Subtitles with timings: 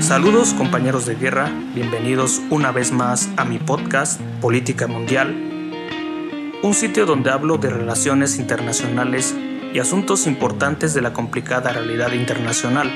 [0.00, 5.34] Saludos compañeros de guerra, bienvenidos una vez más a mi podcast Política Mundial,
[6.62, 9.34] un sitio donde hablo de relaciones internacionales
[9.72, 12.90] y asuntos importantes de la complicada realidad internacional.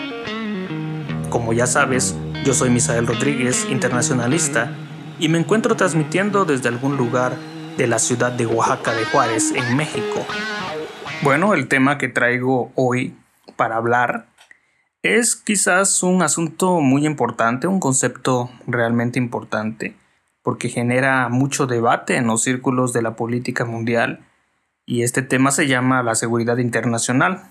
[1.31, 4.71] Como ya sabes, yo soy Misael Rodríguez, internacionalista,
[5.19, 7.35] y me encuentro transmitiendo desde algún lugar
[7.79, 10.27] de la ciudad de Oaxaca de Juárez, en México.
[11.23, 13.15] Bueno, el tema que traigo hoy
[13.57, 14.27] para hablar
[15.15, 19.97] es quizás un asunto muy importante, un concepto realmente importante,
[20.43, 24.21] porque genera mucho debate en los círculos de la política mundial
[24.87, 27.43] y este tema se llama la seguridad internacional.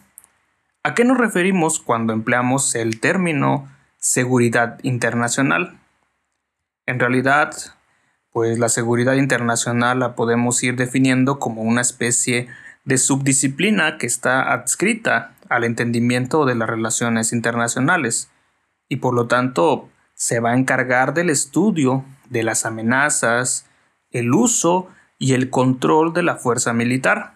[0.83, 5.77] ¿A qué nos referimos cuando empleamos el término seguridad internacional?
[6.85, 7.53] En realidad,
[8.31, 12.47] pues la seguridad internacional la podemos ir definiendo como una especie
[12.85, 18.29] de subdisciplina que está adscrita al entendimiento de las relaciones internacionales
[18.89, 23.65] y por lo tanto se va a encargar del estudio de las amenazas,
[24.11, 24.87] el uso
[25.19, 27.35] y el control de la fuerza militar.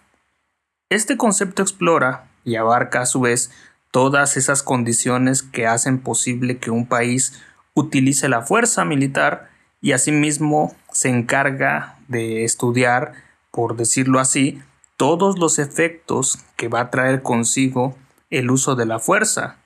[0.88, 3.50] Este concepto explora y abarca a su vez
[3.90, 7.40] todas esas condiciones que hacen posible que un país
[7.74, 13.12] utilice la fuerza militar y asimismo se encarga de estudiar,
[13.50, 14.62] por decirlo así,
[15.00, 17.96] todos los efectos que va a traer consigo
[18.28, 19.56] el uso de la fuerza,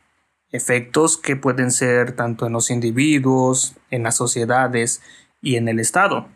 [0.52, 5.02] efectos que pueden ser tanto en los individuos, en las sociedades
[5.42, 6.28] y en el Estado.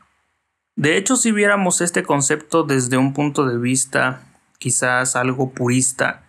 [0.74, 4.22] De hecho, si viéramos este concepto desde un punto de vista
[4.58, 6.24] quizás algo purista,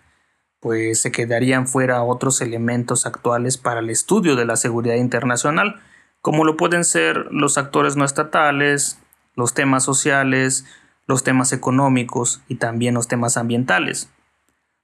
[0.60, 5.82] pues se quedarían fuera otros elementos actuales para el estudio de la seguridad internacional,
[6.22, 9.00] como lo pueden ser los actores no estatales,
[9.34, 10.66] los temas sociales,
[11.10, 14.12] los temas económicos y también los temas ambientales.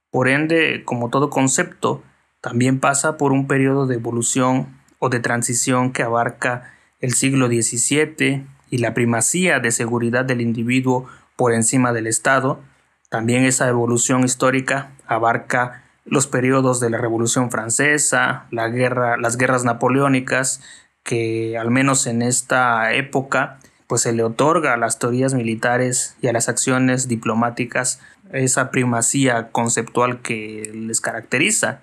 [0.10, 2.02] Por ende, como todo concepto,
[2.42, 8.44] también pasa por un periodo de evolución o de transición que abarca el siglo XVII
[8.72, 12.60] y la primacía de seguridad del individuo por encima del Estado.
[13.10, 19.64] También esa evolución histórica abarca los periodos de la Revolución Francesa, la guerra, las guerras
[19.64, 20.64] napoleónicas,
[21.04, 26.28] que al menos en esta época pues se le otorga a las teorías militares y
[26.28, 28.00] a las acciones diplomáticas
[28.32, 31.82] esa primacía conceptual que les caracteriza.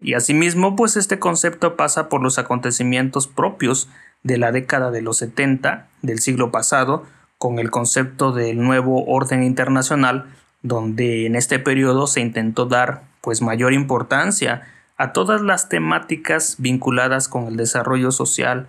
[0.00, 3.88] Y asimismo, pues este concepto pasa por los acontecimientos propios
[4.22, 7.04] de la década de los 70 del siglo pasado,
[7.38, 10.26] con el concepto del nuevo orden internacional,
[10.62, 14.62] donde en este periodo se intentó dar pues mayor importancia
[14.96, 18.68] a todas las temáticas vinculadas con el desarrollo social,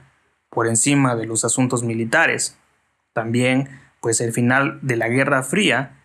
[0.53, 2.57] por encima de los asuntos militares.
[3.13, 3.69] También,
[4.01, 5.97] pues el final de la Guerra Fría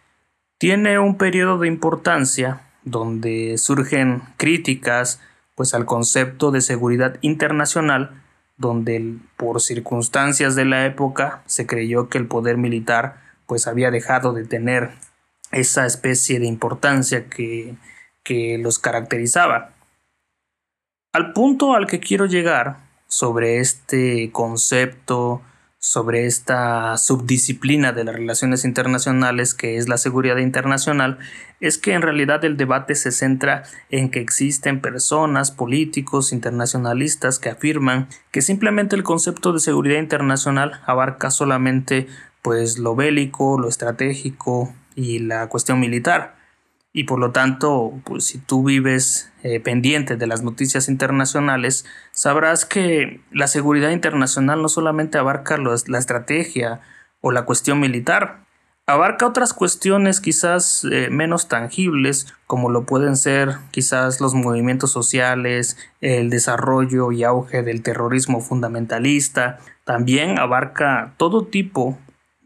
[0.59, 5.21] tiene un periodo de importancia donde surgen críticas
[5.55, 8.23] pues al concepto de seguridad internacional
[8.57, 14.33] donde por circunstancias de la época se creyó que el poder militar pues había dejado
[14.33, 14.91] de tener
[15.53, 17.75] esa especie de importancia que,
[18.23, 19.73] que los caracterizaba.
[21.13, 25.43] Al punto al que quiero llegar sobre este concepto,
[25.81, 31.19] sobre esta subdisciplina de las relaciones internacionales que es la seguridad internacional,
[31.61, 37.51] es que en realidad el debate se centra en que existen personas, políticos, internacionalistas que
[37.51, 42.07] afirman que simplemente el concepto de seguridad internacional abarca solamente
[42.43, 46.38] pues lo bélico, lo estratégico y la cuestión militar
[46.93, 52.65] y por lo tanto, pues si tú vives eh, pendiente de las noticias internacionales, sabrás
[52.65, 56.81] que la seguridad internacional no solamente abarca la estrategia
[57.21, 58.47] o la cuestión militar,
[58.87, 65.77] abarca otras cuestiones quizás eh, menos tangibles, como lo pueden ser quizás los movimientos sociales,
[66.01, 71.99] el desarrollo y auge del terrorismo fundamentalista, también abarca todo tipo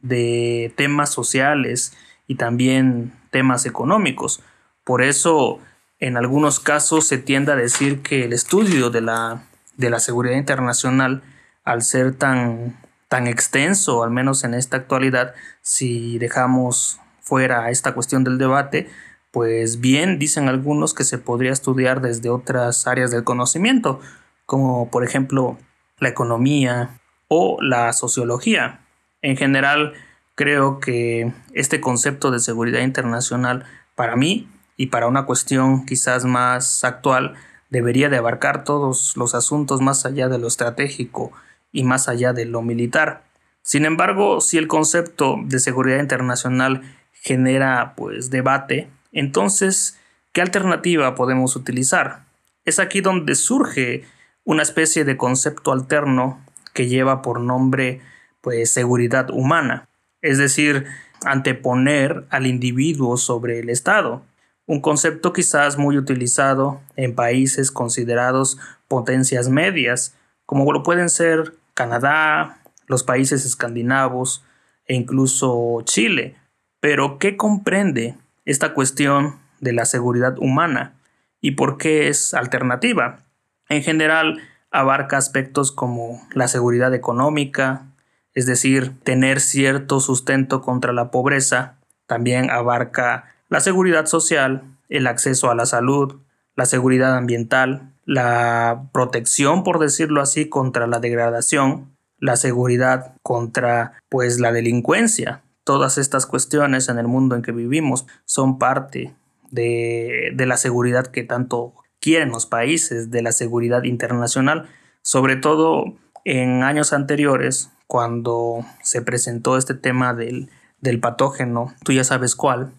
[0.03, 4.41] de temas sociales y también temas económicos.
[4.85, 5.59] Por eso,
[5.99, 9.43] en algunos casos se tiende a decir que el estudio de la,
[9.77, 11.23] de la seguridad internacional,
[11.65, 12.79] al ser tan,
[13.09, 18.89] tan extenso, al menos en esta actualidad, si dejamos fuera esta cuestión del debate,
[19.33, 24.01] pues bien dicen algunos que se podría estudiar desde otras áreas del conocimiento,
[24.45, 25.57] como por ejemplo
[25.99, 28.81] la economía o la sociología.
[29.23, 29.95] En general,
[30.35, 33.65] creo que este concepto de seguridad internacional
[33.95, 37.35] para mí y para una cuestión quizás más actual
[37.71, 41.33] debería de abarcar todos los asuntos más allá de lo estratégico
[41.73, 43.25] y más allá de lo militar.
[43.63, 46.83] Sin embargo, si el concepto de seguridad internacional
[47.13, 49.99] genera pues debate, entonces
[50.33, 52.25] ¿qué alternativa podemos utilizar?
[52.65, 54.05] Es aquí donde surge
[54.45, 56.45] una especie de concepto alterno
[56.75, 58.01] que lleva por nombre
[58.41, 59.89] pues seguridad humana,
[60.23, 60.87] es decir,
[61.25, 64.23] anteponer al individuo sobre el Estado,
[64.67, 68.59] un concepto quizás muy utilizado en países considerados
[68.89, 70.17] potencias medias,
[70.47, 74.45] como lo pueden ser Canadá, los países escandinavos
[74.87, 76.37] e incluso Chile.
[76.81, 80.95] Pero, ¿qué comprende esta cuestión de la seguridad humana
[81.41, 83.25] y por qué es alternativa?
[83.69, 84.41] En general,
[84.71, 87.92] abarca aspectos como la seguridad económica,
[88.35, 91.77] es decir, tener cierto sustento contra la pobreza,
[92.07, 96.21] también abarca la seguridad social, el acceso a la salud,
[96.57, 104.41] la seguridad ambiental, la protección, por decirlo así, contra la degradación, la seguridad contra pues
[104.41, 105.43] la delincuencia.
[105.65, 109.15] Todas estas cuestiones en el mundo en que vivimos son parte
[109.51, 114.69] de, de la seguridad que tanto quieren los países, de la seguridad internacional,
[115.03, 115.95] sobre todo
[116.25, 120.49] en años anteriores, cuando se presentó este tema del,
[120.81, 122.73] del patógeno, tú ya sabes cuál,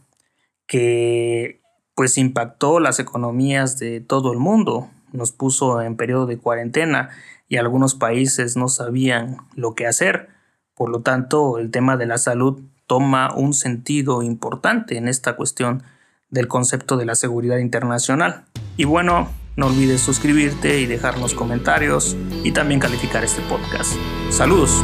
[0.66, 1.62] que
[1.94, 7.12] pues impactó las economías de todo el mundo, nos puso en periodo de cuarentena
[7.48, 10.30] y algunos países no sabían lo que hacer.
[10.74, 15.84] Por lo tanto, el tema de la salud toma un sentido importante en esta cuestión
[16.32, 18.46] del concepto de la seguridad internacional.
[18.78, 23.94] Y bueno, no olvides suscribirte y dejarnos comentarios y también calificar este podcast.
[24.30, 24.84] Saludos.